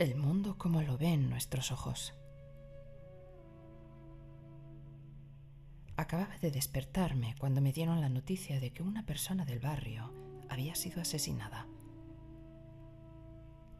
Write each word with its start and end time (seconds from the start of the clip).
el 0.00 0.16
mundo 0.16 0.56
como 0.56 0.80
lo 0.80 0.96
ven 0.96 1.28
nuestros 1.28 1.70
ojos. 1.70 2.14
Acababa 5.94 6.38
de 6.38 6.50
despertarme 6.50 7.34
cuando 7.38 7.60
me 7.60 7.74
dieron 7.74 8.00
la 8.00 8.08
noticia 8.08 8.60
de 8.60 8.72
que 8.72 8.82
una 8.82 9.04
persona 9.04 9.44
del 9.44 9.60
barrio 9.60 10.10
había 10.48 10.74
sido 10.74 11.02
asesinada. 11.02 11.66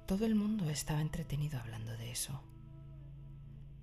Todo 0.06 0.26
el 0.26 0.34
mundo 0.34 0.68
estaba 0.68 1.00
entretenido 1.00 1.58
hablando 1.58 1.96
de 1.96 2.10
eso. 2.10 2.42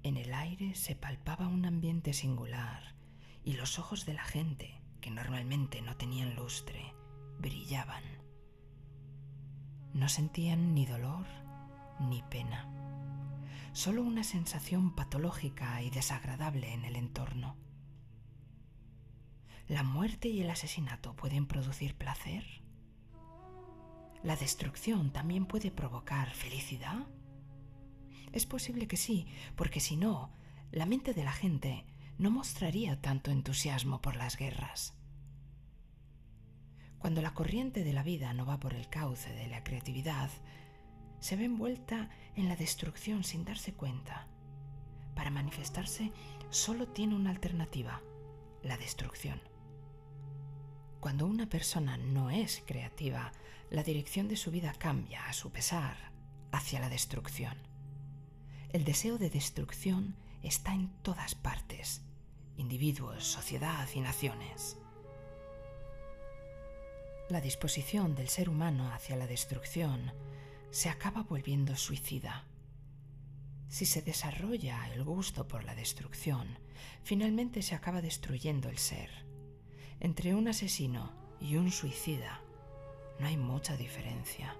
En 0.04 0.16
el 0.16 0.32
aire 0.32 0.76
se 0.76 0.96
palpaba 0.96 1.48
un 1.48 1.66
ambiente 1.66 2.14
singular 2.14 2.94
y 3.44 3.54
los 3.54 3.80
ojos 3.80 4.06
de 4.06 4.14
la 4.14 4.24
gente, 4.24 4.80
que 5.02 5.10
normalmente 5.10 5.82
no 5.82 5.98
tenían 5.98 6.36
lustre, 6.36 6.94
brillaban. 7.40 8.04
No 9.96 10.08
sentían 10.08 10.76
ni 10.76 10.86
dolor 10.86 11.26
ni 12.00 12.22
pena, 12.24 12.68
solo 13.74 14.04
una 14.04 14.24
sensación 14.24 14.96
patológica 14.96 15.82
y 15.82 15.90
desagradable 15.90 16.74
en 16.74 16.86
el 16.86 16.96
entorno. 16.96 17.58
¿La 19.68 19.84
muerte 19.84 20.30
y 20.30 20.42
el 20.42 20.50
asesinato 20.50 21.16
pueden 21.16 21.46
producir 21.46 21.96
placer? 21.96 22.46
¿La 24.24 24.36
destrucción 24.36 25.12
también 25.12 25.46
puede 25.46 25.72
provocar 25.72 26.34
felicidad? 26.34 27.08
Es 28.32 28.46
posible 28.46 28.88
que 28.88 28.98
sí, 28.98 29.28
porque 29.56 29.80
si 29.80 29.98
no, 29.98 30.32
la 30.72 30.86
mente 30.86 31.14
de 31.14 31.24
la 31.24 31.32
gente 31.32 31.86
no 32.18 32.32
mostraría 32.32 33.00
tanto 33.02 33.32
entusiasmo 33.32 34.02
por 34.02 34.16
las 34.16 34.38
guerras. 34.38 34.96
Cuando 37.00 37.22
la 37.22 37.34
corriente 37.34 37.84
de 37.84 37.94
la 37.94 38.04
vida 38.04 38.34
no 38.34 38.46
va 38.46 38.60
por 38.60 38.74
el 38.74 38.90
cauce 38.90 39.32
de 39.34 39.48
la 39.48 39.64
creatividad, 39.64 40.30
se 41.20 41.36
ve 41.36 41.46
envuelta 41.46 42.10
en 42.36 42.48
la 42.48 42.56
destrucción 42.56 43.24
sin 43.24 43.46
darse 43.46 43.74
cuenta. 43.74 44.28
Para 45.16 45.32
manifestarse 45.32 46.12
solo 46.50 46.88
tiene 46.88 47.16
una 47.16 47.32
alternativa, 47.32 48.02
la 48.64 48.78
destrucción. 48.78 49.42
Cuando 51.00 51.26
una 51.26 51.48
persona 51.48 51.98
no 51.98 52.30
es 52.30 52.64
creativa, 52.66 53.32
la 53.70 53.84
dirección 53.84 54.28
de 54.28 54.38
su 54.38 54.52
vida 54.52 54.74
cambia 54.78 55.26
a 55.28 55.34
su 55.34 55.52
pesar 55.52 56.12
hacia 56.52 56.80
la 56.80 56.90
destrucción. 56.90 57.58
El 58.70 58.84
deseo 58.84 59.18
de 59.18 59.30
destrucción 59.30 60.16
está 60.44 60.74
en 60.74 60.90
todas 61.02 61.36
partes, 61.36 62.02
individuos, 62.58 63.24
sociedad 63.24 63.88
y 63.94 64.02
naciones. 64.02 64.78
La 67.30 67.42
disposición 67.42 68.16
del 68.16 68.30
ser 68.30 68.50
humano 68.50 68.92
hacia 68.94 69.16
la 69.16 69.28
destrucción 69.28 70.14
se 70.72 70.90
acaba 70.90 71.24
volviendo 71.24 71.76
suicida. 71.76 72.46
Si 73.70 73.86
se 73.86 74.02
desarrolla 74.02 74.92
el 74.94 75.04
gusto 75.04 75.48
por 75.48 75.64
la 75.64 75.76
destrucción, 75.76 76.60
finalmente 77.04 77.62
se 77.62 77.76
acaba 77.76 78.02
destruyendo 78.02 78.70
el 78.70 78.78
ser. 78.78 79.10
Entre 80.00 80.36
un 80.36 80.48
asesino 80.48 81.12
y 81.42 81.56
un 81.56 81.72
suicida 81.72 82.42
no 83.20 83.28
hay 83.28 83.38
mucha 83.38 83.76
diferencia. 83.76 84.56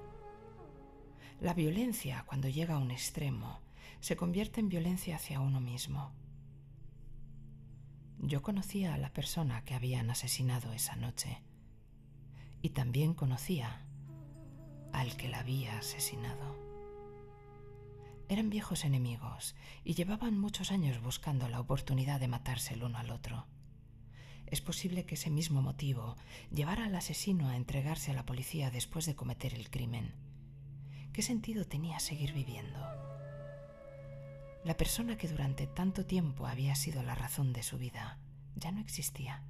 La 1.40 1.54
violencia, 1.54 2.24
cuando 2.26 2.50
llega 2.50 2.76
a 2.76 2.80
un 2.80 2.92
extremo, 2.92 3.62
se 4.00 4.16
convierte 4.16 4.60
en 4.60 4.70
violencia 4.70 5.16
hacia 5.16 5.40
uno 5.40 5.60
mismo. 5.60 6.12
Yo 8.20 8.42
conocía 8.42 8.96
a 8.96 8.98
la 8.98 9.14
persona 9.14 9.64
que 9.64 9.76
habían 9.76 10.10
asesinado 10.10 10.74
esa 10.74 10.96
noche 10.96 11.44
y 12.62 12.70
también 12.70 13.14
conocía 13.14 13.87
al 14.94 15.16
que 15.18 15.28
la 15.28 15.40
había 15.40 15.78
asesinado. 15.78 16.56
Eran 18.30 18.50
viejos 18.50 18.84
enemigos 18.84 19.56
y 19.84 19.94
llevaban 19.94 20.38
muchos 20.38 20.72
años 20.72 21.02
buscando 21.02 21.48
la 21.48 21.60
oportunidad 21.60 22.20
de 22.20 22.28
matarse 22.28 22.74
el 22.74 22.84
uno 22.84 22.98
al 22.98 23.12
otro. 23.12 23.48
Es 24.48 24.62
posible 24.62 25.06
que 25.06 25.16
ese 25.16 25.30
mismo 25.30 25.62
motivo 25.62 26.16
llevara 26.52 26.86
al 26.86 26.96
asesino 26.96 27.50
a 27.50 27.56
entregarse 27.56 28.12
a 28.12 28.14
la 28.14 28.26
policía 28.26 28.72
después 28.72 29.06
de 29.06 29.16
cometer 29.16 29.54
el 29.54 29.70
crimen. 29.70 30.14
¿Qué 31.14 31.22
sentido 31.22 31.66
tenía 31.66 32.00
seguir 32.00 32.34
viviendo? 32.34 32.80
La 34.64 34.76
persona 34.76 35.18
que 35.18 35.28
durante 35.28 35.68
tanto 35.68 36.06
tiempo 36.06 36.48
había 36.48 36.76
sido 36.76 37.04
la 37.04 37.16
razón 37.16 37.54
de 37.54 37.64
su 37.64 37.78
vida 37.78 38.20
ya 38.60 38.72
no 38.72 38.82
existía. 38.82 39.44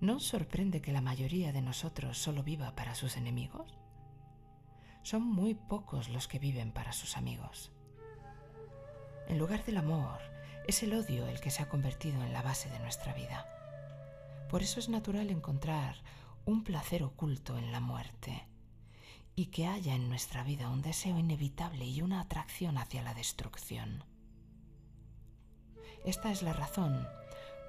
¿No 0.00 0.16
os 0.16 0.26
sorprende 0.26 0.80
que 0.80 0.92
la 0.92 1.02
mayoría 1.02 1.52
de 1.52 1.60
nosotros 1.60 2.16
solo 2.16 2.42
viva 2.42 2.74
para 2.74 2.94
sus 2.94 3.18
enemigos? 3.18 3.76
Son 5.02 5.22
muy 5.22 5.54
pocos 5.54 6.08
los 6.08 6.26
que 6.26 6.38
viven 6.38 6.72
para 6.72 6.94
sus 6.94 7.18
amigos. 7.18 7.70
En 9.28 9.38
lugar 9.38 9.62
del 9.66 9.76
amor, 9.76 10.18
es 10.66 10.82
el 10.82 10.94
odio 10.94 11.26
el 11.26 11.40
que 11.40 11.50
se 11.50 11.62
ha 11.62 11.68
convertido 11.68 12.22
en 12.24 12.32
la 12.32 12.40
base 12.40 12.70
de 12.70 12.78
nuestra 12.78 13.12
vida. 13.12 13.46
Por 14.48 14.62
eso 14.62 14.80
es 14.80 14.88
natural 14.88 15.28
encontrar 15.28 15.96
un 16.46 16.64
placer 16.64 17.02
oculto 17.02 17.58
en 17.58 17.70
la 17.70 17.80
muerte 17.80 18.48
y 19.36 19.46
que 19.46 19.66
haya 19.66 19.94
en 19.94 20.08
nuestra 20.08 20.42
vida 20.44 20.70
un 20.70 20.80
deseo 20.80 21.18
inevitable 21.18 21.84
y 21.84 22.00
una 22.00 22.22
atracción 22.22 22.78
hacia 22.78 23.02
la 23.02 23.12
destrucción. 23.12 24.02
Esta 26.06 26.32
es 26.32 26.42
la 26.42 26.54
razón 26.54 27.06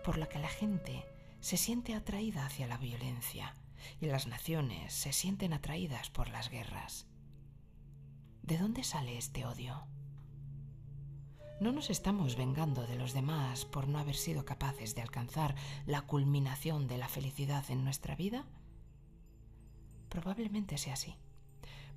por 0.05 0.17
la 0.17 0.27
que 0.27 0.39
la 0.39 0.47
gente 0.47 1.03
se 1.41 1.57
siente 1.57 1.95
atraída 1.95 2.45
hacia 2.45 2.67
la 2.67 2.77
violencia 2.77 3.53
y 3.99 4.05
las 4.05 4.27
naciones 4.27 4.93
se 4.93 5.11
sienten 5.11 5.53
atraídas 5.53 6.09
por 6.09 6.29
las 6.29 6.49
guerras. 6.49 7.07
¿De 8.43 8.57
dónde 8.57 8.83
sale 8.83 9.17
este 9.17 9.45
odio? 9.45 9.87
¿No 11.59 11.71
nos 11.71 11.89
estamos 11.89 12.37
vengando 12.37 12.87
de 12.87 12.95
los 12.95 13.13
demás 13.13 13.65
por 13.65 13.87
no 13.87 13.99
haber 13.99 14.15
sido 14.15 14.45
capaces 14.45 14.95
de 14.95 15.01
alcanzar 15.01 15.55
la 15.85 16.01
culminación 16.01 16.87
de 16.87 16.97
la 16.97 17.07
felicidad 17.07 17.69
en 17.69 17.83
nuestra 17.83 18.15
vida? 18.15 18.47
Probablemente 20.09 20.77
sea 20.77 20.93
así 20.93 21.17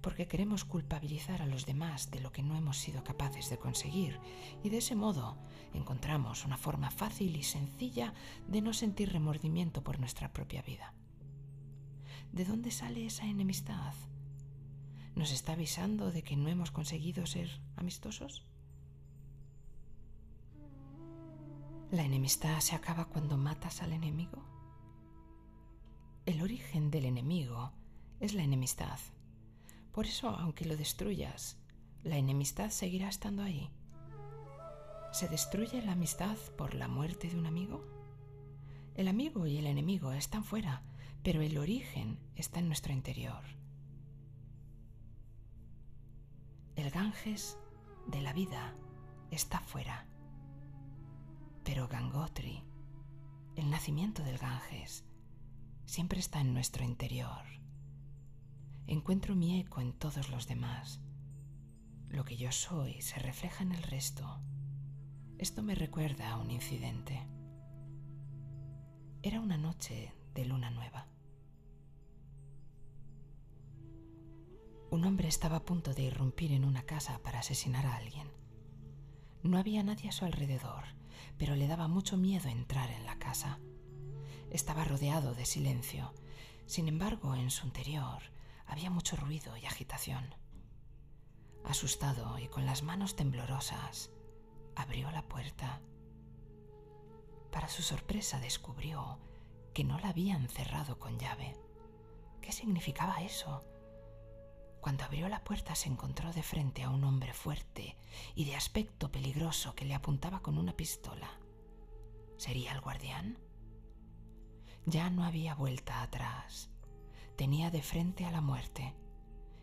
porque 0.04 0.28
queremos 0.28 0.66
culpabilizar 0.66 1.40
a 1.40 1.46
los 1.46 1.64
demás 1.64 2.10
de 2.10 2.20
lo 2.20 2.30
que 2.30 2.42
no 2.42 2.58
hemos 2.58 2.76
sido 2.76 3.02
capaces 3.02 3.48
de 3.48 3.56
conseguir 3.56 4.20
y 4.62 4.68
de 4.68 4.76
ese 4.76 4.94
modo 4.94 5.38
encontramos 5.72 6.44
una 6.44 6.58
forma 6.58 6.90
fácil 6.90 7.34
y 7.34 7.42
sencilla 7.42 8.12
de 8.46 8.60
no 8.60 8.74
sentir 8.74 9.14
remordimiento 9.14 9.82
por 9.82 9.98
nuestra 9.98 10.30
propia 10.30 10.60
vida. 10.60 10.92
¿De 12.32 12.44
dónde 12.44 12.70
sale 12.70 13.06
esa 13.06 13.24
enemistad? 13.24 13.94
¿Nos 15.14 15.32
está 15.32 15.54
avisando 15.54 16.12
de 16.12 16.22
que 16.22 16.36
no 16.36 16.50
hemos 16.50 16.70
conseguido 16.70 17.24
ser 17.24 17.48
amistosos? 17.76 18.44
¿La 21.90 22.04
enemistad 22.04 22.60
se 22.60 22.74
acaba 22.74 23.06
cuando 23.06 23.38
matas 23.38 23.80
al 23.80 23.94
enemigo? 23.94 24.44
El 26.26 26.42
origen 26.42 26.90
del 26.90 27.06
enemigo 27.06 27.72
es 28.20 28.34
la 28.34 28.42
enemistad 28.42 28.98
por 29.94 30.06
eso, 30.06 30.28
aunque 30.30 30.64
lo 30.64 30.76
destruyas, 30.76 31.56
la 32.02 32.16
enemistad 32.16 32.70
seguirá 32.70 33.08
estando 33.08 33.44
ahí. 33.44 33.70
¿Se 35.12 35.28
destruye 35.28 35.80
la 35.82 35.92
amistad 35.92 36.36
por 36.58 36.74
la 36.74 36.88
muerte 36.88 37.28
de 37.28 37.38
un 37.38 37.46
amigo? 37.46 37.84
El 38.96 39.06
amigo 39.06 39.46
y 39.46 39.56
el 39.56 39.68
enemigo 39.68 40.12
están 40.12 40.42
fuera, 40.42 40.82
pero 41.22 41.42
el 41.42 41.58
origen 41.58 42.18
está 42.34 42.58
en 42.58 42.66
nuestro 42.66 42.92
interior. 42.92 43.40
El 46.74 46.90
Ganges 46.90 47.56
de 48.08 48.20
la 48.20 48.32
vida 48.32 48.74
está 49.30 49.60
fuera, 49.60 50.08
pero 51.62 51.86
Gangotri, 51.86 52.64
el 53.54 53.70
nacimiento 53.70 54.24
del 54.24 54.38
Ganges, 54.38 55.04
siempre 55.84 56.18
está 56.18 56.40
en 56.40 56.52
nuestro 56.52 56.82
interior 56.82 57.54
encuentro 58.86 59.34
mi 59.34 59.60
eco 59.60 59.80
en 59.80 59.92
todos 59.92 60.28
los 60.28 60.46
demás. 60.46 61.00
Lo 62.08 62.24
que 62.24 62.36
yo 62.36 62.52
soy 62.52 63.00
se 63.00 63.18
refleja 63.18 63.62
en 63.62 63.72
el 63.72 63.82
resto. 63.82 64.40
Esto 65.38 65.62
me 65.62 65.74
recuerda 65.74 66.30
a 66.30 66.38
un 66.38 66.50
incidente. 66.50 67.26
Era 69.22 69.40
una 69.40 69.56
noche 69.56 70.12
de 70.34 70.44
luna 70.44 70.70
nueva. 70.70 71.08
Un 74.90 75.04
hombre 75.04 75.28
estaba 75.28 75.56
a 75.56 75.64
punto 75.64 75.92
de 75.92 76.02
irrumpir 76.02 76.52
en 76.52 76.64
una 76.64 76.84
casa 76.84 77.20
para 77.22 77.40
asesinar 77.40 77.86
a 77.86 77.96
alguien. 77.96 78.28
No 79.42 79.58
había 79.58 79.82
nadie 79.82 80.08
a 80.08 80.12
su 80.12 80.24
alrededor, 80.24 80.84
pero 81.36 81.56
le 81.56 81.66
daba 81.66 81.88
mucho 81.88 82.16
miedo 82.16 82.48
entrar 82.48 82.90
en 82.90 83.04
la 83.04 83.18
casa. 83.18 83.58
Estaba 84.50 84.84
rodeado 84.84 85.34
de 85.34 85.46
silencio. 85.46 86.14
Sin 86.66 86.86
embargo, 86.86 87.34
en 87.34 87.50
su 87.50 87.66
interior 87.66 88.33
había 88.66 88.90
mucho 88.90 89.16
ruido 89.16 89.56
y 89.56 89.66
agitación. 89.66 90.34
Asustado 91.64 92.38
y 92.38 92.48
con 92.48 92.66
las 92.66 92.82
manos 92.82 93.16
temblorosas, 93.16 94.10
abrió 94.76 95.10
la 95.10 95.22
puerta. 95.22 95.80
Para 97.50 97.68
su 97.68 97.82
sorpresa 97.82 98.40
descubrió 98.40 99.18
que 99.72 99.84
no 99.84 99.98
la 99.98 100.08
habían 100.08 100.48
cerrado 100.48 100.98
con 100.98 101.18
llave. 101.18 101.56
¿Qué 102.40 102.52
significaba 102.52 103.22
eso? 103.22 103.64
Cuando 104.80 105.04
abrió 105.04 105.28
la 105.30 105.42
puerta 105.42 105.74
se 105.74 105.88
encontró 105.88 106.32
de 106.32 106.42
frente 106.42 106.82
a 106.82 106.90
un 106.90 107.04
hombre 107.04 107.32
fuerte 107.32 107.96
y 108.34 108.44
de 108.44 108.54
aspecto 108.54 109.10
peligroso 109.10 109.74
que 109.74 109.86
le 109.86 109.94
apuntaba 109.94 110.40
con 110.40 110.58
una 110.58 110.76
pistola. 110.76 111.30
¿Sería 112.36 112.72
el 112.72 112.82
guardián? 112.82 113.38
Ya 114.84 115.08
no 115.08 115.24
había 115.24 115.54
vuelta 115.54 116.02
atrás. 116.02 116.73
Tenía 117.36 117.70
de 117.70 117.82
frente 117.82 118.24
a 118.24 118.30
la 118.30 118.40
muerte. 118.40 118.94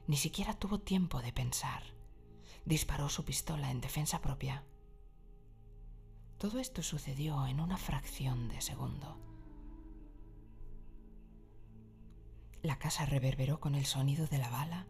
Ni 0.07 0.18
siquiera 0.18 0.53
tuvo 0.53 0.79
tiempo 0.79 1.21
de 1.21 1.31
pensar. 1.31 1.83
Disparó 2.65 3.09
su 3.09 3.23
pistola 3.23 3.71
en 3.71 3.81
defensa 3.81 4.19
propia. 4.19 4.65
Todo 6.38 6.59
esto 6.59 6.83
sucedió 6.83 7.47
en 7.47 7.59
una 7.59 7.77
fracción 7.77 8.50
de 8.50 8.62
segundo. 8.62 9.19
La 12.62 12.77
casa 12.77 13.06
reverberó 13.06 13.59
con 13.59 13.75
el 13.75 13.85
sonido 13.85 14.27
de 14.27 14.38
la 14.38 14.50
bala 14.50 14.88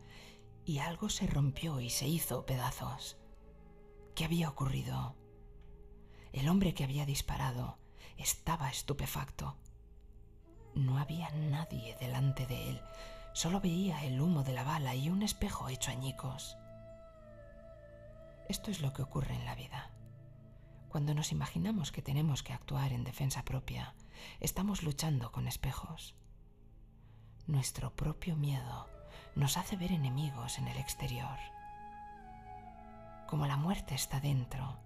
y 0.66 0.80
algo 0.80 1.10
se 1.10 1.27
rompió 1.27 1.80
y 1.80 1.89
se 1.89 2.07
hizo 2.07 2.45
pedazos. 2.45 3.18
¿Qué 4.16 4.25
había 4.25 4.50
ocurrido? 4.50 5.16
El 6.34 6.50
hombre 6.50 6.74
que 6.74 6.84
había 6.84 7.06
disparado 7.06 7.77
estaba 8.18 8.69
estupefacto. 8.69 9.57
No 10.73 10.97
había 10.97 11.29
nadie 11.31 11.95
delante 12.00 12.45
de 12.45 12.69
él, 12.69 12.81
solo 13.33 13.59
veía 13.59 14.03
el 14.06 14.21
humo 14.21 14.44
de 14.44 14.53
la 14.53 14.63
bala 14.63 14.95
y 14.95 15.09
un 15.09 15.21
espejo 15.21 15.69
hecho 15.69 15.91
añicos. 15.91 16.57
Esto 18.47 18.71
es 18.71 18.81
lo 18.81 18.94
que 18.94 19.01
ocurre 19.01 19.35
en 19.35 19.45
la 19.45 19.56
vida. 19.56 19.91
Cuando 20.89 21.13
nos 21.13 21.31
imaginamos 21.31 21.91
que 21.91 22.01
tenemos 22.01 22.44
que 22.44 22.53
actuar 22.53 22.91
en 22.91 23.03
defensa 23.03 23.44
propia, 23.44 23.95
estamos 24.39 24.83
luchando 24.83 25.31
con 25.31 25.47
espejos. 25.47 26.15
Nuestro 27.47 27.95
propio 27.95 28.35
miedo 28.35 28.89
nos 29.35 29.57
hace 29.57 29.77
ver 29.77 29.91
enemigos 29.91 30.57
en 30.57 30.67
el 30.67 30.77
exterior. 30.77 31.38
Como 33.27 33.47
la 33.47 33.56
muerte 33.56 33.95
está 33.95 34.19
dentro, 34.19 34.77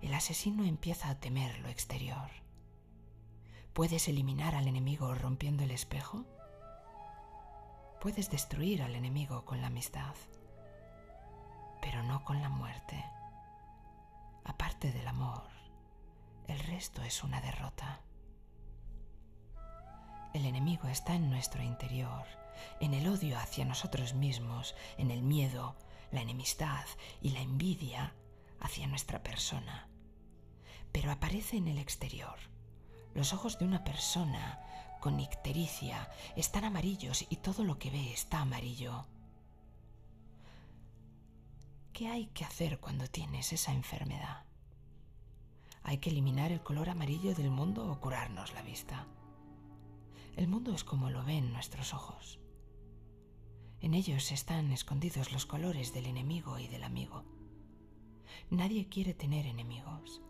el 0.00 0.14
asesino 0.14 0.64
empieza 0.64 1.10
a 1.10 1.16
temer 1.16 1.58
lo 1.58 1.68
exterior. 1.68 2.30
¿Puedes 3.78 4.08
eliminar 4.08 4.56
al 4.56 4.66
enemigo 4.66 5.14
rompiendo 5.14 5.62
el 5.62 5.70
espejo? 5.70 6.24
Puedes 8.00 8.28
destruir 8.28 8.82
al 8.82 8.96
enemigo 8.96 9.44
con 9.44 9.60
la 9.60 9.68
amistad, 9.68 10.16
pero 11.80 12.02
no 12.02 12.24
con 12.24 12.42
la 12.42 12.48
muerte. 12.48 13.04
Aparte 14.42 14.90
del 14.90 15.06
amor, 15.06 15.44
el 16.48 16.58
resto 16.58 17.04
es 17.04 17.22
una 17.22 17.40
derrota. 17.40 18.00
El 20.34 20.44
enemigo 20.44 20.88
está 20.88 21.14
en 21.14 21.30
nuestro 21.30 21.62
interior, 21.62 22.26
en 22.80 22.94
el 22.94 23.06
odio 23.06 23.38
hacia 23.38 23.64
nosotros 23.64 24.12
mismos, 24.12 24.74
en 24.96 25.12
el 25.12 25.22
miedo, 25.22 25.76
la 26.10 26.22
enemistad 26.22 26.84
y 27.22 27.30
la 27.30 27.42
envidia 27.42 28.12
hacia 28.58 28.88
nuestra 28.88 29.22
persona. 29.22 29.88
Pero 30.90 31.12
aparece 31.12 31.58
en 31.58 31.68
el 31.68 31.78
exterior. 31.78 32.57
Los 33.14 33.32
ojos 33.32 33.58
de 33.58 33.64
una 33.64 33.84
persona 33.84 34.60
con 35.00 35.20
ictericia 35.20 36.10
están 36.36 36.64
amarillos 36.64 37.26
y 37.28 37.36
todo 37.36 37.64
lo 37.64 37.78
que 37.78 37.90
ve 37.90 38.12
está 38.12 38.40
amarillo. 38.40 39.06
¿Qué 41.92 42.08
hay 42.08 42.26
que 42.26 42.44
hacer 42.44 42.78
cuando 42.78 43.06
tienes 43.06 43.52
esa 43.52 43.72
enfermedad? 43.72 44.44
¿Hay 45.82 45.98
que 45.98 46.10
eliminar 46.10 46.52
el 46.52 46.62
color 46.62 46.90
amarillo 46.90 47.34
del 47.34 47.50
mundo 47.50 47.90
o 47.90 48.00
curarnos 48.00 48.52
la 48.54 48.62
vista? 48.62 49.06
El 50.36 50.46
mundo 50.46 50.74
es 50.74 50.84
como 50.84 51.10
lo 51.10 51.24
ven 51.24 51.52
nuestros 51.52 51.94
ojos. 51.94 52.38
En 53.80 53.94
ellos 53.94 54.32
están 54.32 54.72
escondidos 54.72 55.32
los 55.32 55.46
colores 55.46 55.92
del 55.92 56.06
enemigo 56.06 56.58
y 56.58 56.68
del 56.68 56.84
amigo. 56.84 57.24
Nadie 58.50 58.88
quiere 58.88 59.14
tener 59.14 59.46
enemigos. 59.46 60.20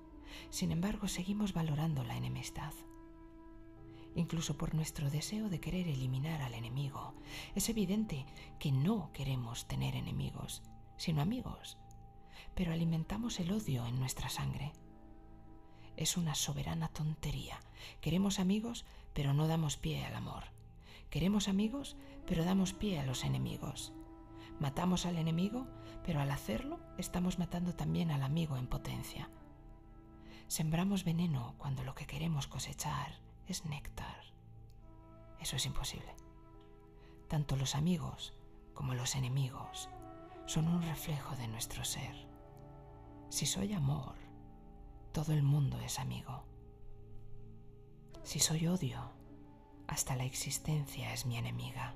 Sin 0.50 0.72
embargo, 0.72 1.08
seguimos 1.08 1.52
valorando 1.52 2.04
la 2.04 2.16
enemistad. 2.16 2.72
Incluso 4.14 4.56
por 4.56 4.74
nuestro 4.74 5.10
deseo 5.10 5.48
de 5.48 5.60
querer 5.60 5.86
eliminar 5.86 6.42
al 6.42 6.54
enemigo, 6.54 7.14
es 7.54 7.68
evidente 7.68 8.26
que 8.58 8.72
no 8.72 9.10
queremos 9.12 9.68
tener 9.68 9.94
enemigos, 9.94 10.62
sino 10.96 11.22
amigos, 11.22 11.78
pero 12.54 12.72
alimentamos 12.72 13.38
el 13.38 13.52
odio 13.52 13.86
en 13.86 13.98
nuestra 13.98 14.28
sangre. 14.28 14.72
Es 15.96 16.16
una 16.16 16.34
soberana 16.34 16.88
tontería. 16.88 17.60
Queremos 18.00 18.38
amigos, 18.40 18.84
pero 19.14 19.34
no 19.34 19.46
damos 19.46 19.76
pie 19.76 20.04
al 20.04 20.14
amor. 20.14 20.44
Queremos 21.10 21.48
amigos, 21.48 21.96
pero 22.26 22.44
damos 22.44 22.72
pie 22.72 22.98
a 22.98 23.06
los 23.06 23.24
enemigos. 23.24 23.92
Matamos 24.60 25.06
al 25.06 25.16
enemigo, 25.16 25.66
pero 26.04 26.20
al 26.20 26.30
hacerlo 26.30 26.80
estamos 26.98 27.38
matando 27.38 27.74
también 27.74 28.10
al 28.10 28.22
amigo 28.22 28.56
en 28.56 28.66
potencia. 28.66 29.30
Sembramos 30.48 31.04
veneno 31.04 31.54
cuando 31.58 31.84
lo 31.84 31.94
que 31.94 32.06
queremos 32.06 32.46
cosechar 32.46 33.20
es 33.46 33.66
néctar. 33.66 34.24
Eso 35.40 35.56
es 35.56 35.66
imposible. 35.66 36.16
Tanto 37.28 37.54
los 37.54 37.74
amigos 37.74 38.32
como 38.72 38.94
los 38.94 39.14
enemigos 39.14 39.90
son 40.46 40.68
un 40.68 40.80
reflejo 40.80 41.36
de 41.36 41.48
nuestro 41.48 41.84
ser. 41.84 42.26
Si 43.28 43.44
soy 43.44 43.74
amor, 43.74 44.14
todo 45.12 45.34
el 45.34 45.42
mundo 45.42 45.78
es 45.80 45.98
amigo. 45.98 46.46
Si 48.22 48.40
soy 48.40 48.68
odio, 48.68 49.12
hasta 49.86 50.16
la 50.16 50.24
existencia 50.24 51.12
es 51.12 51.26
mi 51.26 51.36
enemiga. 51.36 51.94